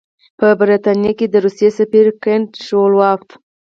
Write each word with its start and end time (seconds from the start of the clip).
په 0.39 0.47
برټانیه 0.59 1.13
کې 1.19 1.25
د 1.29 1.35
روسیې 1.45 1.69
سفیر 1.77 2.07
کنټ 2.23 2.49
شووالوف. 2.65 3.29